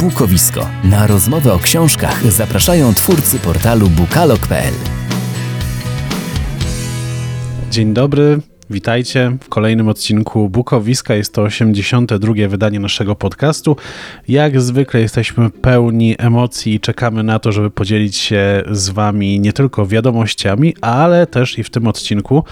[0.00, 0.66] Bukowisko.
[0.84, 4.74] Na rozmowę o książkach zapraszają twórcy portalu bukalog.pl.
[7.70, 11.14] Dzień dobry, witajcie w kolejnym odcinku Bukowiska.
[11.14, 12.34] Jest to 82.
[12.48, 13.76] wydanie naszego podcastu.
[14.28, 19.52] Jak zwykle jesteśmy pełni emocji i czekamy na to, żeby podzielić się z Wami nie
[19.52, 22.44] tylko wiadomościami, ale też i w tym odcinku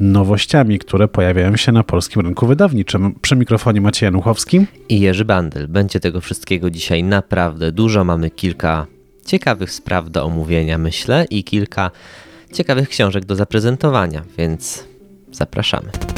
[0.00, 3.14] nowościami, które pojawiają się na polskim rynku wydawniczym.
[3.22, 5.68] Przy mikrofonie Maciej Januchowski i Jerzy Bandel.
[5.68, 8.04] Będzie tego wszystkiego dzisiaj naprawdę dużo.
[8.04, 8.86] Mamy kilka
[9.26, 11.90] ciekawych spraw do omówienia, myślę, i kilka
[12.52, 14.84] ciekawych książek do zaprezentowania, więc
[15.32, 16.17] zapraszamy.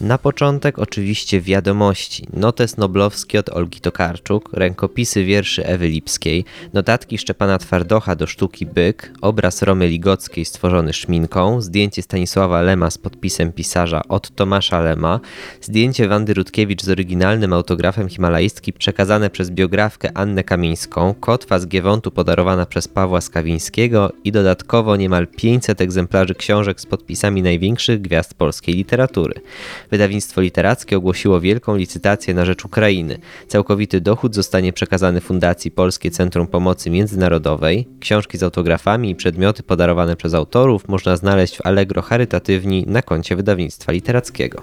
[0.00, 2.26] Na początek oczywiście wiadomości.
[2.32, 9.12] Notes noblowskie od Olgi Tokarczuk, rękopisy wierszy Ewy Lipskiej, notatki Szczepana Twardocha do sztuki Byk,
[9.20, 15.20] obraz Romy Ligockiej stworzony szminką, zdjęcie Stanisława Lema z podpisem pisarza od Tomasza Lema,
[15.60, 22.10] zdjęcie Wandy Rutkiewicz z oryginalnym autografem himalaistki przekazane przez biografkę Annę Kamińską, kotwa z Giewontu
[22.10, 28.74] podarowana przez Pawła Skawińskiego i dodatkowo niemal 500 egzemplarzy książek z podpisami największych gwiazd polskiej
[28.74, 29.34] literatury.
[29.90, 33.18] Wydawnictwo literackie ogłosiło wielką licytację na rzecz Ukrainy.
[33.48, 37.86] Całkowity dochód zostanie przekazany Fundacji Polskie Centrum Pomocy Międzynarodowej.
[38.00, 43.36] Książki z autografami i przedmioty podarowane przez autorów można znaleźć w Allegro Charytatywni na koncie
[43.36, 44.62] wydawnictwa literackiego.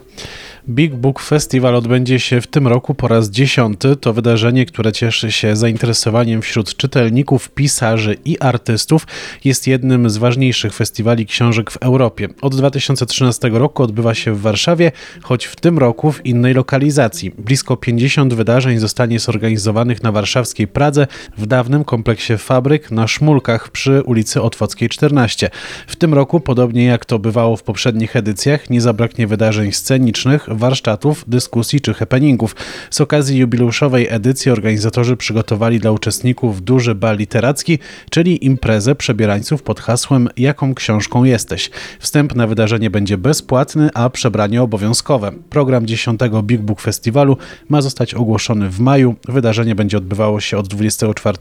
[0.69, 3.95] Big Book Festival odbędzie się w tym roku po raz dziesiąty.
[3.95, 9.07] To wydarzenie, które cieszy się zainteresowaniem wśród czytelników, pisarzy i artystów.
[9.43, 12.27] Jest jednym z ważniejszych festiwali książek w Europie.
[12.41, 14.91] Od 2013 roku odbywa się w Warszawie,
[15.21, 17.31] choć w tym roku w innej lokalizacji.
[17.37, 21.07] Blisko 50 wydarzeń zostanie zorganizowanych na warszawskiej Pradze
[21.37, 25.49] w dawnym kompleksie fabryk na Szmulkach przy ulicy Otwockiej 14.
[25.87, 31.23] W tym roku, podobnie jak to bywało w poprzednich edycjach, nie zabraknie wydarzeń scenicznych, warsztatów,
[31.27, 32.55] dyskusji czy happeningów.
[32.89, 39.79] Z okazji jubileuszowej edycji organizatorzy przygotowali dla uczestników duży bal literacki, czyli imprezę przebierańców pod
[39.79, 41.69] hasłem Jaką książką jesteś.
[41.99, 45.31] Wstęp na wydarzenie będzie bezpłatny, a przebranie obowiązkowe.
[45.49, 47.37] Program 10 Big Book Festiwalu
[47.69, 49.15] ma zostać ogłoszony w maju.
[49.27, 51.37] Wydarzenie będzie odbywało się od 24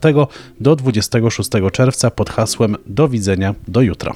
[0.59, 4.13] do 26 czerwca pod hasłem Do widzenia do jutra.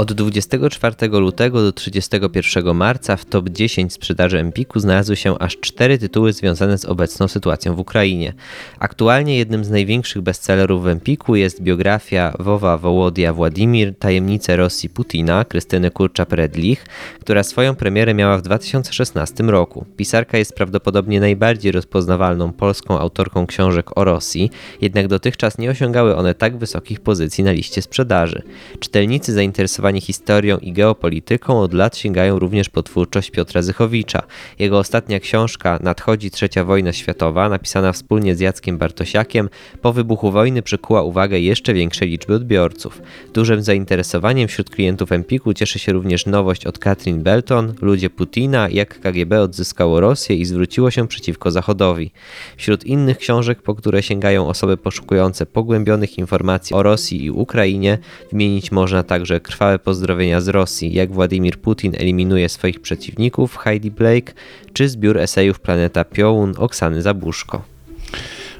[0.00, 5.98] Od 24 lutego do 31 marca w top 10 sprzedaży Empiku znalazły się aż cztery
[5.98, 8.32] tytuły związane z obecną sytuacją w Ukrainie.
[8.78, 15.44] Aktualnie jednym z największych bestsellerów w Empiku jest biografia Wowa Wołodia Władimir Tajemnice Rosji Putina
[15.44, 16.76] Krystyny Kurcza-Predlich,
[17.20, 19.84] która swoją premierę miała w 2016 roku.
[19.96, 24.50] Pisarka jest prawdopodobnie najbardziej rozpoznawalną polską autorką książek o Rosji,
[24.80, 28.42] jednak dotychczas nie osiągały one tak wysokich pozycji na liście sprzedaży.
[28.80, 34.22] Czytelnicy zainteresowani historią i geopolityką od lat sięgają również po twórczość Piotra Zychowicza.
[34.58, 39.48] Jego ostatnia książka Nadchodzi trzecia wojna światowa, napisana wspólnie z Jackiem Bartosiakiem,
[39.82, 43.02] po wybuchu wojny przykuła uwagę jeszcze większej liczby odbiorców.
[43.34, 49.00] Dużym zainteresowaniem wśród klientów Empiku cieszy się również nowość od Katrin Belton, Ludzie Putina, jak
[49.00, 52.10] KGB odzyskało Rosję i zwróciło się przeciwko Zachodowi.
[52.56, 57.98] Wśród innych książek, po które sięgają osoby poszukujące pogłębionych informacji o Rosji i Ukrainie,
[58.32, 64.32] wymienić można także Krwawe pozdrowienia z Rosji, jak Władimir Putin eliminuje swoich przeciwników Heidi Blake,
[64.72, 67.69] czy zbiór esejów Planeta Piołun Oksany Zabuszko.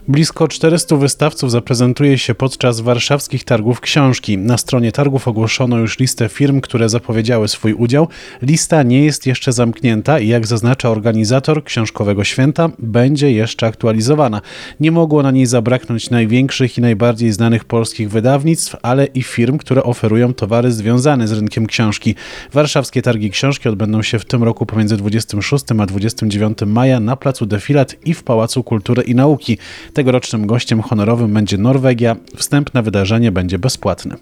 [0.08, 4.38] Blisko 400 wystawców zaprezentuje się podczas warszawskich targów książki.
[4.38, 8.08] Na stronie targów ogłoszono już listę firm, które zapowiedziały swój udział.
[8.42, 14.40] Lista nie jest jeszcze zamknięta i jak zaznacza organizator książkowego święta, będzie jeszcze aktualizowana.
[14.80, 19.82] Nie mogło na niej zabraknąć największych i najbardziej znanych polskich wydawnictw, ale i firm, które
[19.82, 22.14] oferują towary związane z rynkiem książki.
[22.52, 27.46] Warszawskie targi książki odbędą się w tym roku pomiędzy 26 a 29 maja na placu
[27.46, 29.58] Defilat i w Pałacu Kultury i Nauki.
[29.92, 32.16] Tegorocznym gościem honorowym będzie Norwegia.
[32.36, 34.16] Wstęp na wydarzenie będzie bezpłatny.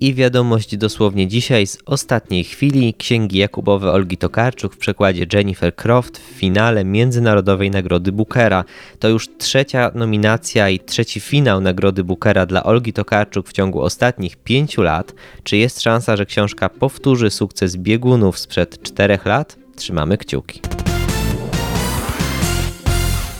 [0.00, 2.94] I wiadomość dosłownie dzisiaj z ostatniej chwili.
[2.94, 8.64] Księgi Jakubowe Olgi Tokarczuk w przekładzie Jennifer Croft w finale Międzynarodowej Nagrody Bookera.
[8.98, 14.36] To już trzecia nominacja i trzeci finał Nagrody Bookera dla Olgi Tokarczuk w ciągu ostatnich
[14.36, 15.14] pięciu lat.
[15.42, 19.56] Czy jest szansa, że książka powtórzy sukces biegunów sprzed czterech lat?
[19.76, 20.60] Trzymamy kciuki.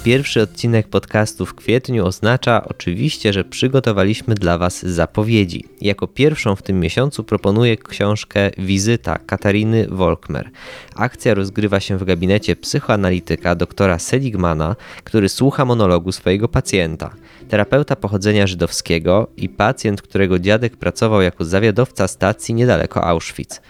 [0.05, 5.65] Pierwszy odcinek podcastu w kwietniu oznacza oczywiście, że przygotowaliśmy dla Was zapowiedzi.
[5.81, 10.51] Jako pierwszą w tym miesiącu proponuję książkę Wizyta Katariny Wolkmer.
[10.97, 17.11] Akcja rozgrywa się w gabinecie psychoanalityka doktora Seligmana, który słucha monologu swojego pacjenta.
[17.49, 23.61] Terapeuta pochodzenia żydowskiego i pacjent, którego dziadek pracował jako zawiadowca stacji niedaleko Auschwitz.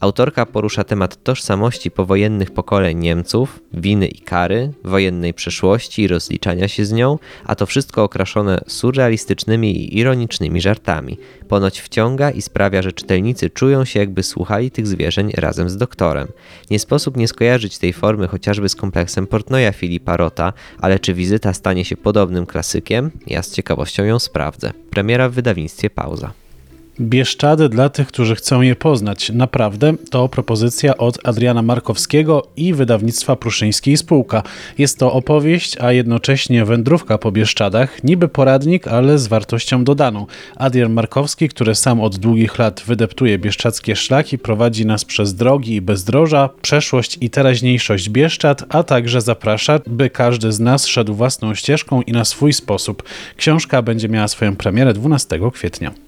[0.00, 6.84] Autorka porusza temat tożsamości powojennych pokoleń Niemców, winy i kary, wojennej przeszłości i rozliczania się
[6.84, 11.18] z nią, a to wszystko okraszone surrealistycznymi i ironicznymi żartami.
[11.48, 16.28] Ponoć wciąga i sprawia, że czytelnicy czują się jakby słuchali tych zwierzeń razem z doktorem.
[16.70, 21.52] Nie sposób nie skojarzyć tej formy chociażby z kompleksem Portnoja Filipa Rota, ale czy wizyta
[21.52, 23.10] stanie się podobnym klasykiem?
[23.26, 24.72] Ja z ciekawością ją sprawdzę.
[24.90, 26.32] Premiera w wydawnictwie Pauza.
[27.00, 29.30] Bieszczady dla tych, którzy chcą je poznać.
[29.34, 34.42] Naprawdę to propozycja od Adriana Markowskiego i wydawnictwa Pruszyńskiej Spółka.
[34.78, 40.26] Jest to opowieść, a jednocześnie wędrówka po Bieszczadach, niby poradnik, ale z wartością dodaną.
[40.56, 45.80] Adrian Markowski, który sam od długich lat wydeptuje bieszczadzkie szlaki, prowadzi nas przez drogi i
[45.80, 52.02] bezdroża, przeszłość i teraźniejszość Bieszczad, a także zaprasza, by każdy z nas szedł własną ścieżką
[52.02, 53.02] i na swój sposób.
[53.36, 56.07] Książka będzie miała swoją premierę 12 kwietnia.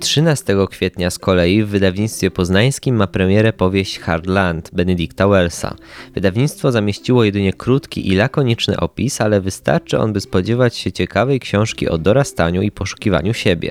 [0.00, 5.76] 13 kwietnia z kolei w wydawnictwie poznańskim ma premierę powieść Hardland Benedicta Wellsa.
[6.14, 11.88] Wydawnictwo zamieściło jedynie krótki i lakoniczny opis, ale wystarczy on, by spodziewać się ciekawej książki
[11.88, 13.70] o dorastaniu i poszukiwaniu siebie.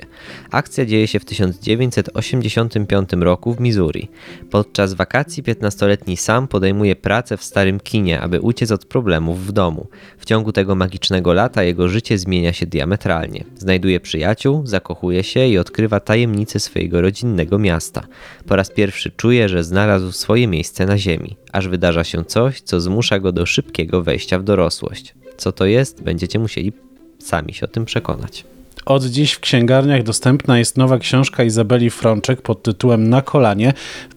[0.50, 4.08] Akcja dzieje się w 1985 roku w Missouri.
[4.50, 9.86] Podczas wakacji 15-letni Sam podejmuje pracę w starym kinie, aby uciec od problemów w domu.
[10.18, 13.44] W ciągu tego magicznego lata jego życie zmienia się diametralnie.
[13.56, 18.06] Znajduje przyjaciół, zakochuje się i odkrywa tajemnice tajemnice swojego rodzinnego miasta.
[18.46, 22.80] Po raz pierwszy czuje, że znalazł swoje miejsce na ziemi, aż wydarza się coś, co
[22.80, 25.14] zmusza go do szybkiego wejścia w dorosłość.
[25.36, 26.72] Co to jest, będziecie musieli
[27.18, 28.44] sami się o tym przekonać.
[28.86, 33.72] Od dziś w księgarniach dostępna jest nowa książka Izabeli Frączek pod tytułem Na kolanie.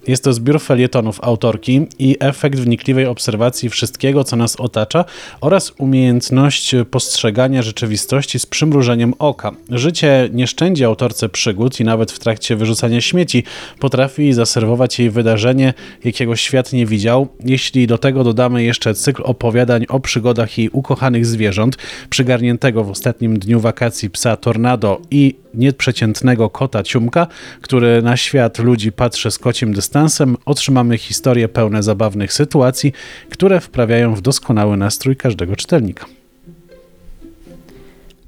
[0.07, 5.05] Jest to zbiór felietonów autorki i efekt wnikliwej obserwacji wszystkiego, co nas otacza
[5.41, 9.51] oraz umiejętność postrzegania rzeczywistości z przymrużeniem oka.
[9.69, 13.43] Życie nie szczędzi autorce przygód i nawet w trakcie wyrzucania śmieci
[13.79, 15.73] potrafi zaserwować jej wydarzenie,
[16.03, 17.27] jakiego świat nie widział.
[17.45, 21.77] Jeśli do tego dodamy jeszcze cykl opowiadań o przygodach jej ukochanych zwierząt,
[22.09, 27.27] przygarniętego w ostatnim dniu wakacji psa Tornado i nieprzeciętnego kota Ciumka,
[27.61, 32.93] który na świat ludzi patrzy z kocim dystansem, otrzymamy historie pełne zabawnych sytuacji,
[33.29, 36.05] które wprawiają w doskonały nastrój każdego czytelnika.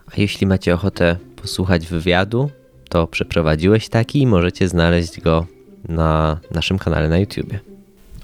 [0.07, 2.49] A jeśli macie ochotę posłuchać wywiadu,
[2.89, 5.45] to przeprowadziłeś taki i możecie znaleźć go
[5.89, 7.53] na naszym kanale na YouTube.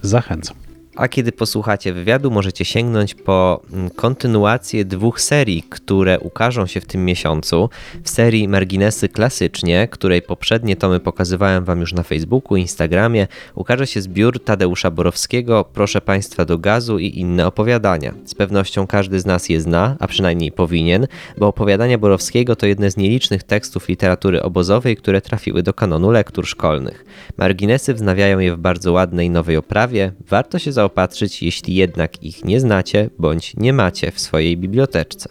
[0.01, 0.70] Zachęcam.
[0.95, 6.85] A kiedy posłuchacie wywiadu, możecie sięgnąć po mm, kontynuację dwóch serii, które ukażą się w
[6.85, 7.69] tym miesiącu.
[8.03, 14.01] W serii Marginesy Klasycznie, której poprzednie tomy pokazywałem Wam już na Facebooku, Instagramie, ukaże się
[14.01, 18.13] zbiór Tadeusza Borowskiego Proszę Państwa do gazu i inne opowiadania.
[18.25, 22.91] Z pewnością każdy z nas je zna, a przynajmniej powinien, bo opowiadania Borowskiego to jedne
[22.91, 27.05] z nielicznych tekstów literatury obozowej, które trafiły do kanonu lektur szkolnych.
[27.37, 30.11] Marginesy wznawiają je w bardzo ładnej nowej oprawie.
[30.27, 35.29] Warto się zaopatrzyć, jeśli jednak ich nie znacie bądź nie macie w swojej biblioteczce.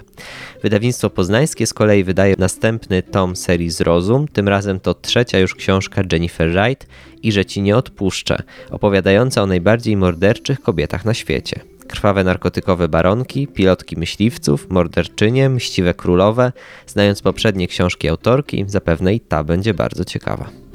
[0.63, 6.03] Wydawnictwo poznańskie z kolei wydaje następny tom serii Zrozum, tym razem to trzecia już książka
[6.13, 6.87] Jennifer Wright
[7.23, 13.47] i że ci nie odpuszczę, opowiadająca o najbardziej morderczych kobietach na świecie krwawe narkotykowe baronki,
[13.47, 16.53] pilotki myśliwców, morderczynie, mściwe królowe.
[16.87, 20.70] Znając poprzednie książki autorki, zapewne i ta będzie bardzo ciekawa.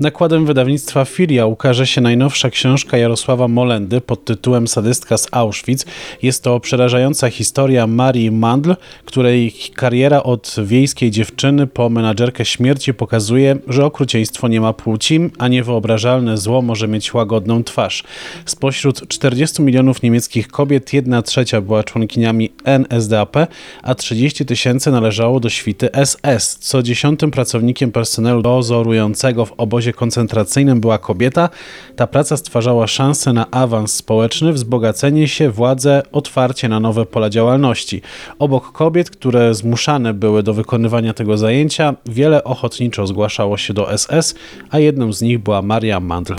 [0.00, 5.84] Nakładem wydawnictwa Filia ukaże się najnowsza książka Jarosława Molendy pod tytułem Sadystka z Auschwitz.
[6.22, 13.56] Jest to przerażająca historia Marii Mandl, której kariera od wiejskiej dziewczyny po menadżerkę śmierci pokazuje,
[13.68, 18.04] że okrucieństwo nie ma płci, a niewyobrażalne zło może mieć łagodną twarz.
[18.44, 23.36] Spośród 40 milionów niemieckich kobiet, jedna trzecia była członkiniami NSDAP,
[23.82, 26.58] a 30 tysięcy należało do świty SS.
[26.60, 31.48] Co dziesiątym pracownikiem personelu dozorującego w obozie obozie koncentracyjnym była kobieta,
[31.96, 38.02] ta praca stwarzała szansę na awans społeczny, wzbogacenie się, władzę, otwarcie na nowe pola działalności.
[38.38, 44.34] Obok kobiet, które zmuszane były do wykonywania tego zajęcia, wiele ochotniczo zgłaszało się do SS,
[44.70, 46.34] a jedną z nich była Maria Mandl.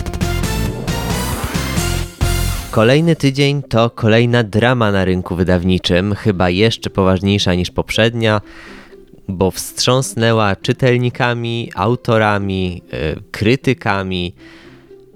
[2.72, 8.42] Kolejny tydzień to kolejna drama na rynku wydawniczym, chyba jeszcze poważniejsza niż poprzednia
[9.27, 14.34] bo wstrząsnęła czytelnikami, autorami, e, krytykami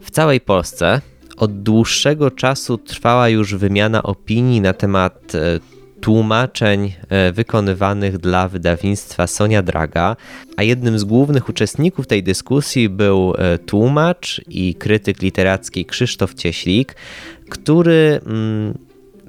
[0.01, 1.01] w całej Polsce.
[1.37, 5.59] Od dłuższego czasu trwała już wymiana opinii na temat e,
[6.01, 10.15] tłumaczeń e, wykonywanych dla wydawnictwa Sonia Draga,
[10.57, 13.33] a jednym z głównych uczestników tej dyskusji był
[13.65, 16.95] tłumacz i krytyk literacki Krzysztof Cieślik,
[17.49, 18.77] który mm,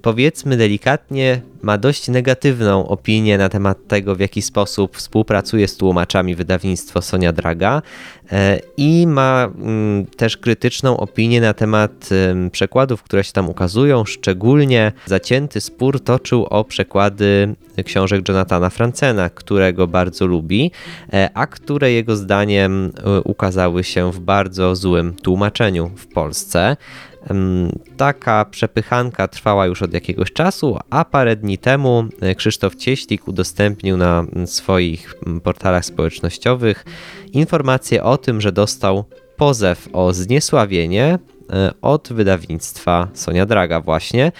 [0.02, 6.34] powiedzmy delikatnie, ma dość negatywną opinię na temat tego, w jaki sposób współpracuje z tłumaczami
[6.34, 7.82] wydawnictwo Sonia Draga
[8.32, 12.08] e, i ma mm, też krytyczną opinię na temat
[12.52, 14.04] przekładów, które się tam ukazują.
[14.04, 17.54] Szczególnie zacięty spór toczył o przekłady
[17.84, 20.70] książek Jonathana Francena, którego bardzo lubi,
[21.12, 26.76] e, a które jego zdaniem e, ukazały się w bardzo złym tłumaczeniu w Polsce.
[27.96, 33.96] Taka przepychanka trwała już od jakiegoś czasu, a parę dni temu e, Krzysztof Cieślik udostępnił
[33.96, 36.84] na swoich portalach społecznościowych
[37.32, 39.04] informację o tym, że dostał
[39.36, 41.18] pozew o zniesławienie
[41.50, 44.32] e, od wydawnictwa Sonia Draga właśnie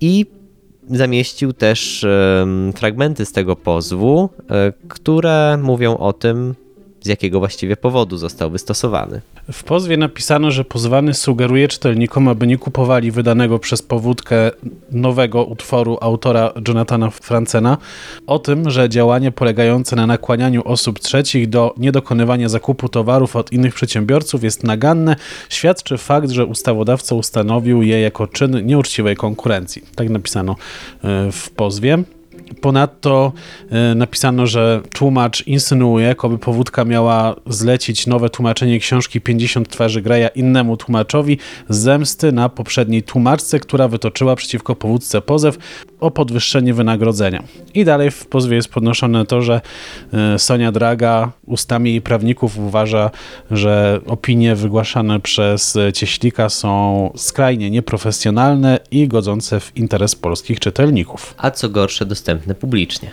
[0.00, 0.26] i
[0.90, 2.06] zamieścił też
[2.76, 6.54] fragmenty z tego pozwu, e, które mówią o tym,
[7.00, 9.20] z jakiego właściwie powodu został wystosowany.
[9.52, 14.50] W pozwie napisano, że pozwany sugeruje czytelnikom, aby nie kupowali wydanego przez powódkę
[14.90, 17.78] nowego utworu autora Jonathana Francena,
[18.26, 23.74] o tym, że działanie polegające na nakłanianiu osób trzecich do niedokonywania zakupu towarów od innych
[23.74, 25.16] przedsiębiorców jest naganne,
[25.48, 29.82] świadczy fakt, że ustawodawca ustanowił je jako czyn nieuczciwej konkurencji.
[29.94, 30.56] Tak napisano
[31.04, 32.04] e, w pozwie.
[32.60, 33.32] Ponadto
[33.70, 40.28] e, napisano, że tłumacz insynuuje, jakoby powódka miała zlecić nowe tłumaczenie książki 50 twarzy Greja
[40.28, 45.58] innemu tłumaczowi z zemsty na poprzedniej tłumaczce, która wytoczyła przeciwko powódce pozew
[46.00, 47.42] o podwyższenie wynagrodzenia.
[47.74, 49.60] I dalej w pozwie jest podnoszone to, że
[50.12, 53.10] e, Sonia Draga ustami jej prawników uważa,
[53.50, 61.34] że opinie wygłaszane przez Cieślika są skrajnie nieprofesjonalne i godzące w interes polskich czytelników.
[61.38, 63.10] A co gorsze, dostępne publicznie.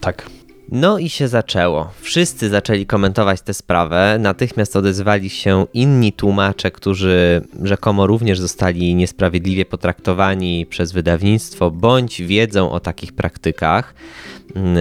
[0.00, 0.26] Tak.
[0.72, 1.90] No i się zaczęło.
[2.00, 4.16] Wszyscy zaczęli komentować tę sprawę.
[4.20, 12.70] Natychmiast odezwali się inni tłumacze, którzy rzekomo również zostali niesprawiedliwie potraktowani przez wydawnictwo, bądź wiedzą
[12.70, 13.94] o takich praktykach.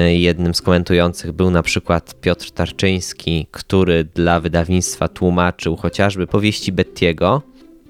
[0.07, 7.41] Jednym z komentujących był na przykład Piotr Tarczyński, który dla wydawnictwa tłumaczył chociażby powieści Bettiego.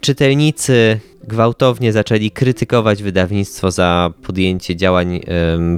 [0.02, 5.20] Czytelnicy gwałtownie zaczęli krytykować wydawnictwo za podjęcie działań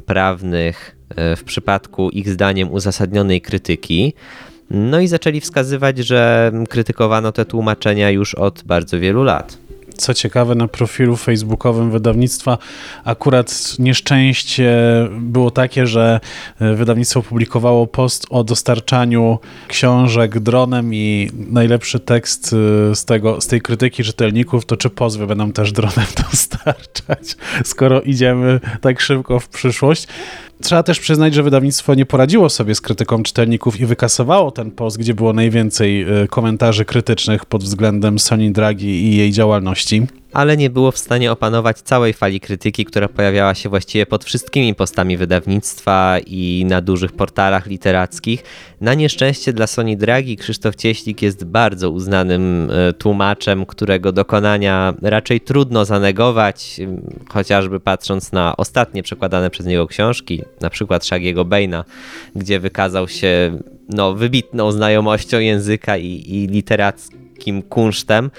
[0.06, 4.14] prawnych E, w przypadku ich zdaniem uzasadnionej krytyki.
[4.70, 9.58] No i zaczęli wskazywać, że krytykowano te tłumaczenia już od bardzo wielu lat.
[9.98, 12.58] Co ciekawe, na profilu facebookowym wydawnictwa
[13.04, 14.74] akurat nieszczęście
[15.20, 16.20] było takie, że
[16.60, 22.56] e, wydawnictwo publikowało post o dostarczaniu książek dronem i najlepszy tekst
[22.92, 28.02] e, z, tego, z tej krytyki czytelników to czy pozwy będą też dronem dostarczać, skoro
[28.02, 30.08] idziemy tak szybko w przyszłość.
[30.62, 34.98] Trzeba też przyznać, że wydawnictwo nie poradziło sobie z krytyką czytelników i wykasowało ten post,
[34.98, 40.70] gdzie było najwięcej e, komentarzy krytycznych pod względem Sony Dragi i jej działalności ale nie
[40.70, 46.18] było w stanie opanować całej fali krytyki, która pojawiała się właściwie pod wszystkimi postami wydawnictwa
[46.27, 48.44] i na dużych portalach literackich.
[48.82, 55.42] Na nieszczęście dla Sony Dragi Krzysztof Cieślik jest bardzo uznanym e, tłumaczem, którego dokonania raczej
[55.42, 56.82] trudno zanegować,
[57.30, 61.84] chociażby patrząc na ostatnie przekładane przez niego książki, na przykład Shagiego Baina,
[62.36, 68.32] gdzie wykazał się no, wybitną znajomością języka i, i literackim kunsztem.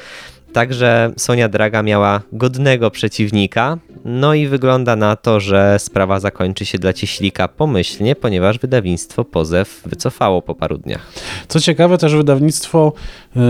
[0.56, 6.78] Także Sonia Draga miała godnego przeciwnika, no i wygląda na to, że sprawa zakończy się
[6.78, 11.12] dla Cieślika pomyślnie, ponieważ wydawnictwo pozew wycofało po paru dniach.
[11.48, 12.92] Co ciekawe, też wydawnictwo
[13.34, 13.42] yy,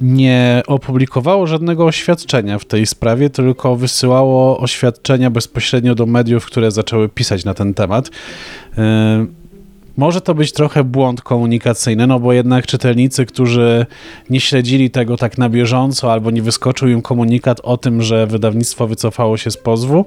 [0.00, 7.08] nie opublikowało żadnego oświadczenia w tej sprawie, tylko wysyłało oświadczenia bezpośrednio do mediów, które zaczęły
[7.08, 8.10] pisać na ten temat.
[9.96, 13.86] Może to być trochę błąd komunikacyjny, no bo jednak czytelnicy, którzy
[14.30, 18.86] nie śledzili tego tak na bieżąco albo nie wyskoczył im komunikat o tym, że wydawnictwo
[18.86, 20.04] wycofało się z pozwu,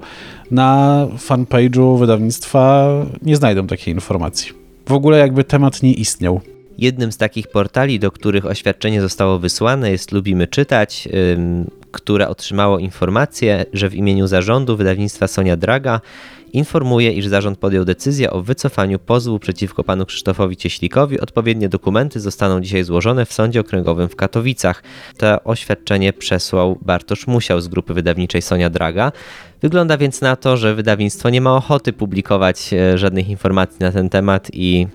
[0.50, 2.88] na fanpage'u wydawnictwa
[3.22, 4.52] nie znajdą takiej informacji.
[4.88, 6.40] W ogóle jakby temat nie istniał.
[6.78, 11.08] Jednym z takich portali, do których oświadczenie zostało wysłane jest Lubimy Czytać,
[11.90, 16.00] które otrzymało informację, że w imieniu zarządu wydawnictwa Sonia Draga
[16.56, 21.20] informuje, iż zarząd podjął decyzję o wycofaniu pozwu przeciwko panu Krzysztofowi Cieślikowi.
[21.20, 24.82] Odpowiednie dokumenty zostaną dzisiaj złożone w Sądzie Okręgowym w Katowicach.
[25.16, 29.12] To oświadczenie przesłał Bartosz Musiał z grupy wydawniczej Sonia Draga.
[29.62, 34.08] Wygląda więc na to, że wydawnictwo nie ma ochoty publikować e, żadnych informacji na ten
[34.08, 34.86] temat i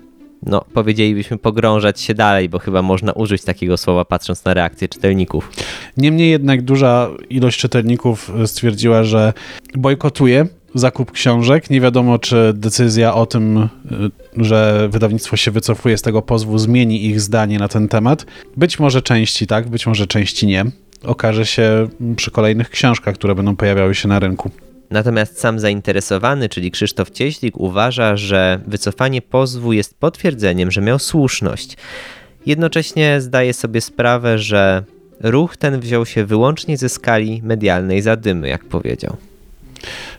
[0.46, 5.50] no, powiedzielibyśmy pogrążać się dalej, bo chyba można użyć takiego słowa patrząc na reakcję czytelników.
[5.96, 9.32] Niemniej jednak duża ilość czytelników stwierdziła, że
[9.74, 11.70] bojkotuje zakup książek.
[11.70, 13.66] Nie wiadomo, czy decyzja o tym, y,
[14.44, 18.26] że wydawnictwo się wycofuje z tego pozwu, zmieni ich zdanie na ten temat.
[18.56, 20.64] Być może części tak, być może części nie.
[21.04, 24.50] Okaże się przy kolejnych książkach, które będą pojawiały się na rynku.
[24.90, 31.76] Natomiast sam zainteresowany, czyli Krzysztof Cieślik, uważa, że wycofanie pozwu jest potwierdzeniem, że miał słuszność.
[32.46, 34.84] Jednocześnie zdaje sobie sprawę, że
[35.20, 39.16] ruch ten wziął się wyłącznie ze skali medialnej zadymy, jak powiedział.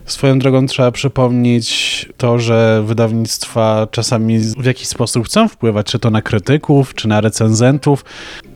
[0.04, 6.10] Swoją drogą trzeba przypomnieć to, że wydawnictwa czasami w jakiś sposób chcą wpływać, czy to
[6.10, 8.04] na krytyków, czy na recenzentów.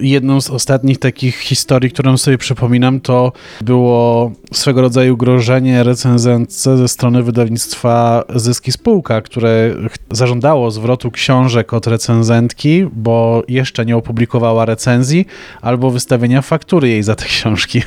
[0.00, 6.88] Jedną z ostatnich takich historii, którą sobie przypominam, to było swego rodzaju grożenie recenzentce ze
[6.88, 9.74] strony wydawnictwa Zyski Spółka, które
[10.10, 15.26] zażądało zwrotu książek od recenzentki, bo jeszcze nie opublikowała recenzji,
[15.62, 17.82] albo wystawienia faktury jej za te książki.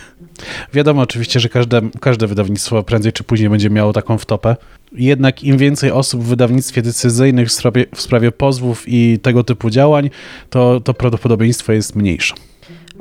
[0.74, 4.55] Wiadomo oczywiście, że każde, każde wydawnictwo prędzej czy później będzie miało taką wtopę.
[4.91, 9.69] Jednak im więcej osób w wydawnictwie decyzyjnych w sprawie, w sprawie pozwów i tego typu
[9.69, 10.10] działań,
[10.50, 12.36] to, to prawdopodobieństwo jest mniejsze.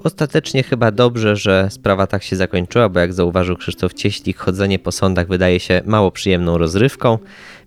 [0.05, 4.93] Ostatecznie chyba dobrze, że sprawa tak się zakończyła, bo jak zauważył Krzysztof Cieślik, chodzenie po
[4.93, 7.19] sądach wydaje się mało przyjemną rozrywką,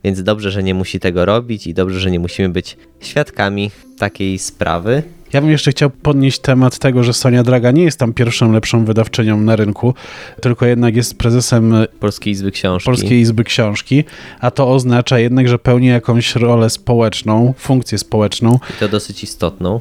[0.04, 4.40] więc dobrze, że nie musi tego robić i dobrze, że nie musimy być świadkami takiej
[4.40, 5.04] sprawy.
[5.34, 8.86] Ja bym jeszcze chciał podnieść temat tego, że Sonia Draga nie jest tam pierwszą lepszą
[8.86, 9.94] wydawczynią na rynku,
[10.42, 12.86] tylko jednak jest prezesem Polskiej Izby Książki.
[12.86, 14.04] Polskiej Izby Książki,
[14.40, 18.60] a to oznacza jednak, że pełni jakąś rolę społeczną, funkcję społeczną.
[18.70, 19.80] I to dosyć istotną.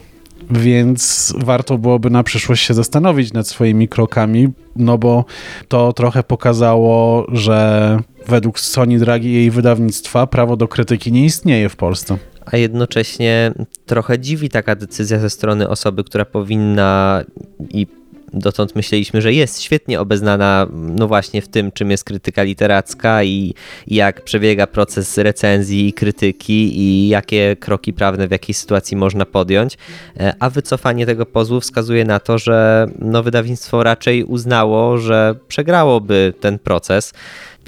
[0.50, 5.24] Więc warto byłoby na przyszłość się zastanowić nad swoimi krokami, no bo
[5.68, 11.68] to trochę pokazało, że według Sony Dragi i jej wydawnictwa prawo do krytyki nie istnieje
[11.68, 13.52] w Polsce a jednocześnie
[13.86, 17.24] trochę dziwi taka decyzja ze strony osoby, która powinna
[17.70, 17.86] i
[18.32, 23.54] dotąd myśleliśmy, że jest świetnie obeznana, no właśnie w tym, czym jest krytyka literacka i,
[23.86, 29.78] jak przebiega proces recenzji i krytyki i jakie kroki prawne w jakiej sytuacji można podjąć,
[30.16, 36.34] e, a wycofanie tego pozwu wskazuje na to, że no, wydawnictwo raczej uznało, że przegrałoby
[36.40, 37.12] ten proces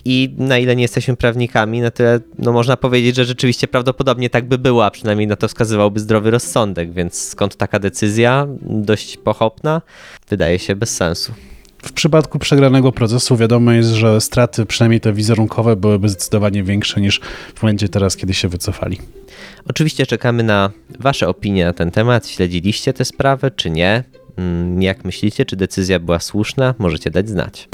[0.04, 4.48] i na ile nie jesteśmy prawnikami, na tyle no, można powiedzieć, że rzeczywiście prawdopodobnie tak
[4.48, 9.82] by było, a przynajmniej na to wskazywałby zdrowy rozsądek, więc skąd taka decyzja, dość pochopna,
[10.28, 11.32] wydaje się bez sensu.
[11.84, 17.20] W przypadku przegranego procesu wiadomo jest, że straty, przynajmniej te wizerunkowe, byłyby zdecydowanie większe niż
[17.54, 18.98] w momencie teraz, kiedy się wycofali.
[19.68, 22.28] Oczywiście czekamy na Wasze opinie na ten temat.
[22.28, 24.04] Śledziliście tę sprawę, czy nie?
[24.36, 26.74] Mm, jak myślicie, czy decyzja była słuszna?
[26.78, 27.68] Możecie dać znać.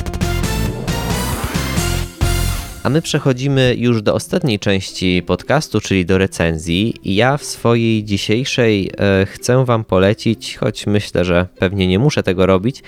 [2.82, 6.94] A my przechodzimy już do ostatniej części podcastu, czyli do recenzji.
[7.04, 12.22] I ja w swojej dzisiejszej e, chcę Wam polecić, choć myślę, że pewnie nie muszę
[12.22, 12.82] tego robić,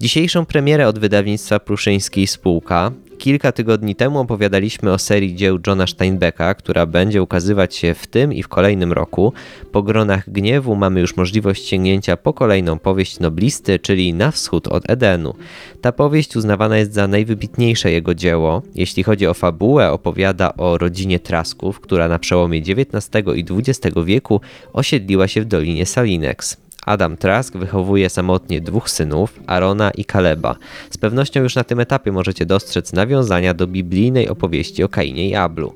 [0.00, 2.92] dzisiejszą premierę od wydawnictwa Pruszyńskiej Spółka.
[3.18, 8.32] Kilka tygodni temu opowiadaliśmy o serii dzieł Johna Steinbecka, która będzie ukazywać się w tym
[8.32, 9.32] i w kolejnym roku.
[9.72, 14.90] Po Gronach Gniewu mamy już możliwość sięgnięcia po kolejną powieść noblisty, czyli Na wschód od
[14.90, 15.34] Edenu.
[15.80, 18.62] Ta powieść uznawana jest za najwybitniejsze jego dzieło.
[18.74, 24.40] Jeśli chodzi o fabułę, opowiada o rodzinie Trasków, która na przełomie XIX i XX wieku
[24.72, 26.64] osiedliła się w Dolinie Salinex.
[26.86, 30.56] Adam Trask wychowuje samotnie dwóch synów, Arona i Kaleba.
[30.90, 35.34] Z pewnością już na tym etapie możecie dostrzec nawiązania do biblijnej opowieści o Kainie i
[35.34, 35.74] Ablu.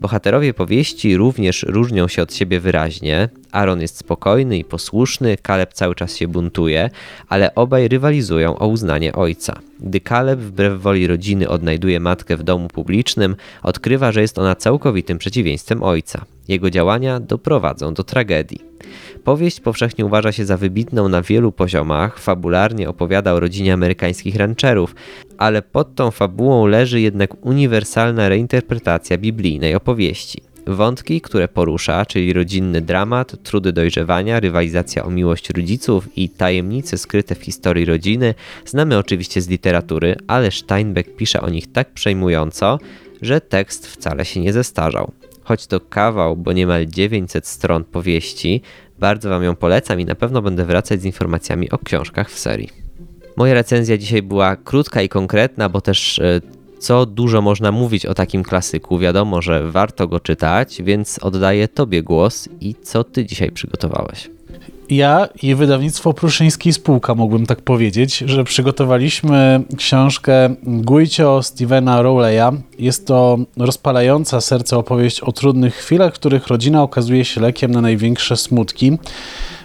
[0.00, 3.28] Bohaterowie powieści również różnią się od siebie wyraźnie.
[3.52, 6.90] Aaron jest spokojny i posłuszny, Kaleb cały czas się buntuje,
[7.28, 9.60] ale obaj rywalizują o uznanie ojca.
[9.80, 15.18] Gdy Kaleb wbrew woli rodziny odnajduje matkę w domu publicznym, odkrywa, że jest ona całkowitym
[15.18, 16.24] przeciwieństwem ojca.
[16.48, 18.60] Jego działania doprowadzą do tragedii.
[19.24, 24.94] Powieść powszechnie uważa się za wybitną na wielu poziomach, fabularnie opowiada o rodzinie amerykańskich rancherów,
[25.38, 30.42] ale pod tą fabułą leży jednak uniwersalna reinterpretacja biblijnej opowieści.
[30.66, 37.34] Wątki, które porusza, czyli rodzinny dramat, trudy dojrzewania, rywalizacja o miłość rodziców i tajemnice skryte
[37.34, 42.78] w historii rodziny, znamy oczywiście z literatury, ale Steinbeck pisze o nich tak przejmująco,
[43.22, 45.12] że tekst wcale się nie zestarzał.
[45.42, 48.62] Choć to kawał, bo niemal 900 stron powieści,
[49.00, 52.68] bardzo Wam ją polecam i na pewno będę wracać z informacjami o książkach w serii.
[53.36, 56.40] Moja recenzja dzisiaj była krótka i konkretna, bo też e,
[56.78, 58.98] co dużo można mówić o takim klasyku.
[58.98, 64.39] Wiadomo, że warto go czytać, więc oddaję Tobie głos i co Ty dzisiaj przygotowałeś
[64.90, 72.62] ja i wydawnictwo Pruszyński Spółka, mógłbym tak powiedzieć, że przygotowaliśmy książkę Gujcio Stevena Rowleya.
[72.78, 77.80] Jest to rozpalająca serce opowieść o trudnych chwilach, w których rodzina okazuje się lekiem na
[77.80, 78.98] największe smutki.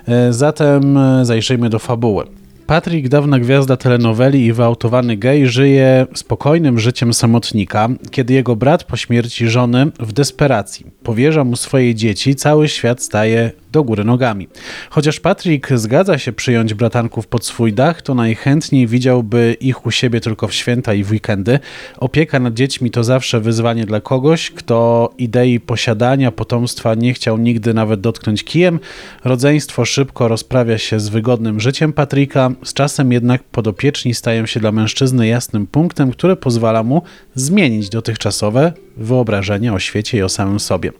[0.08, 2.26] E, zatem zajrzyjmy do fabuły.
[2.68, 8.98] Patrick, dawna gwiazda telenoweli i wyautowany gej, żyje spokojnym życiem samotnika, kiedy jego brat po
[8.98, 14.48] śmierci żony w desperacji powierza mu swoje dzieci, cały świat staje do góry nogami.
[14.90, 20.22] Chociaż Patrick zgadza się przyjąć bratanków pod swój dach, to najchętniej widziałby ich u siebie
[20.22, 21.60] tylko w święta i w weekendy.
[21.98, 27.74] Opieka nad dziećmi to zawsze wyzwanie dla kogoś, kto idei posiadania potomstwa nie chciał nigdy
[27.74, 28.80] nawet dotknąć kijem.
[29.24, 34.72] Rodzeństwo szybko rozprawia się z wygodnym życiem Patricka, z czasem jednak podopieczni stają się dla
[34.72, 37.02] mężczyzny jasnym punktem, który pozwala mu
[37.36, 40.92] zmienić dotychczasowe wyobrażenie o świecie i o samym sobie.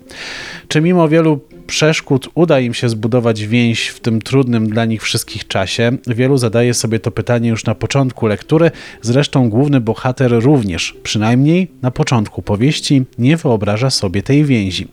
[0.68, 5.48] Czy mimo wielu przeszkód uda im się zbudować więź w tym trudnym dla nich wszystkich
[5.48, 5.92] czasie?
[6.08, 11.92] Wielu zadaje sobie to pytanie już na początku lektury, zresztą główny bohater również, przynajmniej na
[11.92, 14.88] początku powieści, nie wyobraża sobie tej więzi.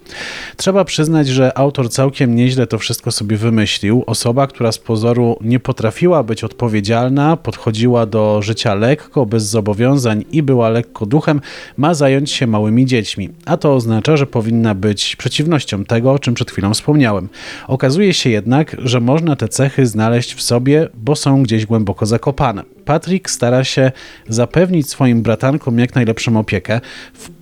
[0.57, 4.05] Trzeba przyznać, że autor całkiem nieźle to wszystko sobie wymyślił.
[4.07, 10.43] Osoba, która z pozoru nie potrafiła być odpowiedzialna, podchodziła do życia lekko, bez zobowiązań i
[10.43, 11.41] była lekko duchem,
[11.77, 13.31] ma zająć się małymi dziećmi.
[13.45, 17.29] A to oznacza, że powinna być przeciwnością tego, o czym przed chwilą wspomniałem.
[17.69, 22.65] Okazuje się jednak, że można te cechy znaleźć w sobie, bo są gdzieś głęboko zakopane.
[22.85, 23.93] Patrick stara się
[24.29, 26.81] zapewnić swoim bratankom jak najlepszą opiekę.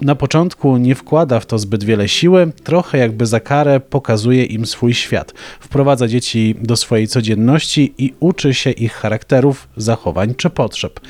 [0.00, 4.66] Na początku nie wkłada w to zbyt wiele siły, trochę jakby za karę pokazuje im
[4.66, 5.32] swój świat.
[5.60, 11.00] Wprowadza dzieci do swojej codzienności i uczy się ich charakterów, zachowań czy potrzeb.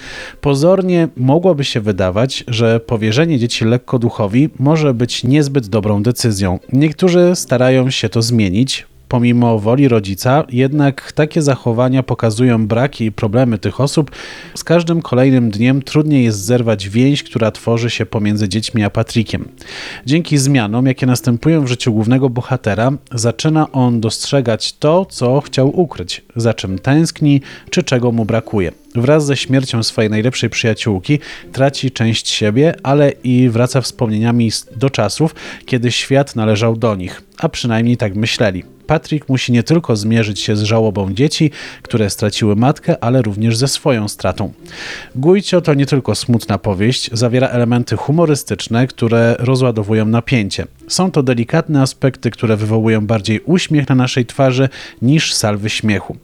[0.41, 6.30] Pozornie mogłoby się wydawać, że powierzenie dzieci lekko duchowi może być niezbyt dobrą decyzją.
[6.73, 13.59] Niektórzy starają się to zmienić, pomimo woli rodzica, jednak takie zachowania pokazują braki i problemy
[13.59, 14.11] tych osób.
[14.55, 19.49] Z każdym kolejnym dniem trudniej jest zerwać więź, która tworzy się pomiędzy dziećmi a Patrickiem.
[20.07, 26.23] Dzięki zmianom, jakie następują w życiu głównego bohatera, zaczyna on dostrzegać to, co chciał ukryć,
[26.37, 28.73] za czym tęskni, czy czego mu brakuje.
[28.95, 31.19] Wraz ze śmiercią swojej najlepszej przyjaciółki
[31.53, 35.35] traci część siebie, ale i wraca wspomnieniami do czasów,
[35.67, 38.65] kiedy świat należał do nich, a przynajmniej tak myśleli.
[38.91, 41.51] Patrick musi nie tylko zmierzyć się z żałobą dzieci,
[41.83, 44.53] które straciły matkę, ale również ze swoją stratą.
[45.15, 50.67] Gujcio to nie tylko smutna powieść, zawiera elementy humorystyczne, które rozładowują napięcie.
[50.89, 54.69] Są to delikatne aspekty, które wywołują bardziej uśmiech na naszej twarzy
[55.03, 56.17] niż salwy śmiechu.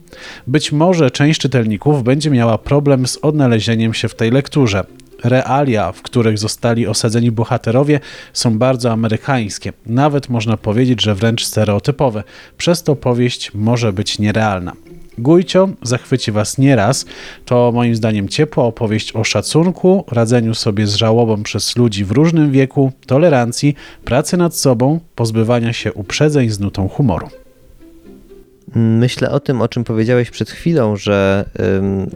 [0.47, 4.83] Być może część czytelników będzie miała problem z odnalezieniem się w tej lekturze.
[5.23, 7.99] Realia, w których zostali osadzeni bohaterowie,
[8.33, 9.73] są bardzo amerykańskie.
[9.85, 12.23] Nawet można powiedzieć, że wręcz stereotypowe.
[12.57, 14.73] Przez to powieść może być nierealna.
[15.17, 17.05] Gujcio zachwyci Was nieraz.
[17.45, 22.51] To moim zdaniem ciepła opowieść o szacunku, radzeniu sobie z żałobą przez ludzi w różnym
[22.51, 23.75] wieku, tolerancji,
[24.05, 27.29] pracy nad sobą, pozbywania się uprzedzeń z nutą humoru.
[28.75, 31.45] Myślę o tym, o czym powiedziałeś przed chwilą, że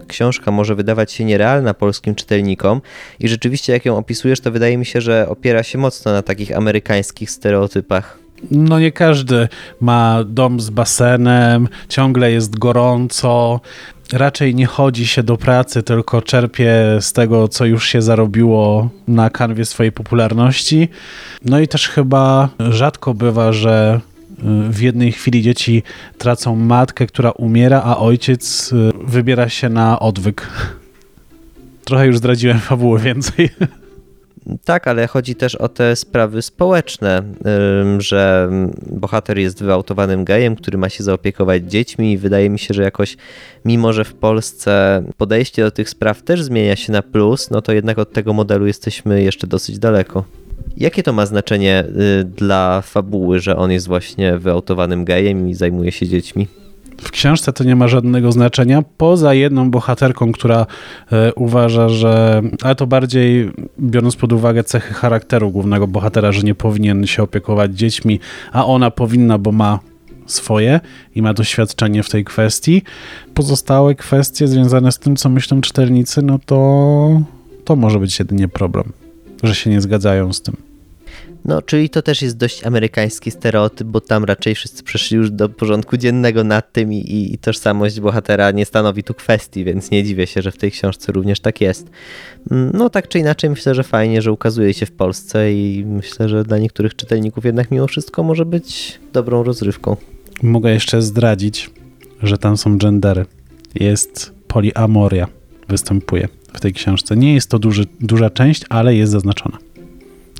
[0.08, 2.80] książka może wydawać się nierealna polskim czytelnikom
[3.20, 6.56] i rzeczywiście jak ją opisujesz, to wydaje mi się, że opiera się mocno na takich
[6.56, 8.18] amerykańskich stereotypach.
[8.50, 9.48] No nie każdy
[9.80, 13.60] ma dom z basenem, ciągle jest gorąco,
[14.12, 19.30] raczej nie chodzi się do pracy, tylko czerpie z tego, co już się zarobiło na
[19.30, 20.88] kanwie swojej popularności.
[21.44, 24.00] No i też chyba rzadko bywa, że
[24.70, 25.82] w jednej chwili dzieci
[26.18, 30.48] tracą matkę, która umiera, a ojciec y, wybiera się na odwyk.
[31.84, 33.50] Trochę już zdradziłem fabułę więcej.
[34.64, 37.22] Tak, ale chodzi też o te sprawy społeczne,
[37.98, 38.50] że
[38.90, 43.16] bohater jest wyautowanym gejem, który ma się zaopiekować dziećmi i wydaje mi się, że jakoś,
[43.64, 47.72] mimo że w Polsce podejście do tych spraw też zmienia się na plus, no to
[47.72, 50.24] jednak od tego modelu jesteśmy jeszcze dosyć daleko.
[50.76, 51.84] Jakie to ma znaczenie
[52.20, 56.46] y, dla fabuły, że on jest właśnie wyautowanym gejem i zajmuje się dziećmi?
[57.02, 60.66] W książce to nie ma żadnego znaczenia, poza jedną bohaterką, która
[61.12, 66.54] e, uważa, że, ale to bardziej biorąc pod uwagę cechy charakteru głównego bohatera, że nie
[66.54, 68.20] powinien się opiekować dziećmi,
[68.52, 69.78] a ona powinna, bo ma
[70.26, 70.80] swoje
[71.14, 72.82] i ma doświadczenie w tej kwestii.
[73.34, 77.20] Pozostałe kwestie związane z tym, co myślą czytelnicy, no to
[77.64, 79.01] to może być jedynie problem
[79.42, 80.56] że się nie zgadzają z tym.
[81.44, 85.48] No, czyli to też jest dość amerykański stereotyp, bo tam raczej wszyscy przeszli już do
[85.48, 90.26] porządku dziennego nad tym i, i, tożsamość bohatera nie stanowi tu kwestii, więc nie dziwię
[90.26, 91.90] się, że w tej książce również tak jest.
[92.50, 96.28] Mm, no, tak czy inaczej, myślę, że fajnie, że ukazuje się w Polsce i myślę,
[96.28, 99.96] że dla niektórych czytelników jednak mimo wszystko może być dobrą rozrywką.
[100.42, 101.70] Mogę jeszcze zdradzić,
[102.22, 103.26] że tam są gendery.
[103.74, 105.28] Jest poliamoria,
[105.68, 107.16] występuje w tej książce.
[107.16, 109.58] Nie jest to duży, duża część, ale jest zaznaczona.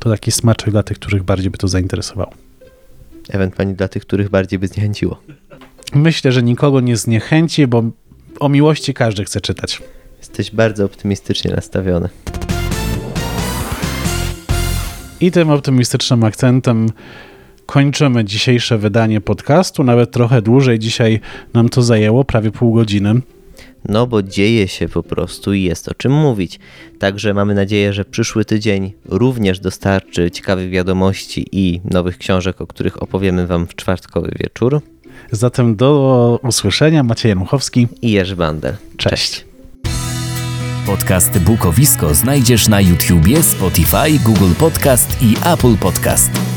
[0.01, 2.33] To taki smaczek dla tych, których bardziej by to zainteresowało.
[3.29, 5.20] Ewentualnie dla tych, których bardziej by zniechęciło.
[5.94, 7.85] Myślę, że nikogo nie zniechęci, bo
[8.40, 9.83] o miłości każdy chce czytać.
[10.18, 12.09] Jesteś bardzo optymistycznie nastawiony.
[15.20, 16.88] I tym optymistycznym akcentem
[17.66, 19.85] kończymy dzisiejsze wydanie podcastu.
[19.85, 21.20] Nawet trochę dłużej dzisiaj
[21.55, 23.20] nam to zajęło, prawie pół godziny.
[23.88, 26.59] No bo dzieje się po prostu i jest o czym mówić.
[26.99, 33.03] Także mamy nadzieję, że przyszły tydzień również dostarczy ciekawych wiadomości i nowych książek, o których
[33.03, 34.81] opowiemy Wam w czwartkowy wieczór.
[35.31, 37.03] Zatem do usłyszenia.
[37.03, 37.88] Maciej Januchowski.
[38.03, 38.77] I Jerzy Bandel.
[38.97, 39.45] Cześć.
[40.87, 46.52] Podcast Bukowisko znajdziesz na YouTubie, Spotify, Google Podcast i Apple Podcast.